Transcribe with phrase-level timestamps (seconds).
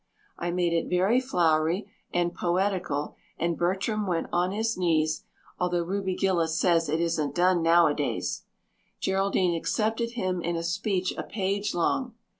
[0.39, 5.25] I made it very flowery and poetical and Bertram went on his knees,
[5.59, 8.41] although Ruby Gillis says it isn't done nowadays.
[8.99, 12.15] Geraldine accepted him in a speech a page long.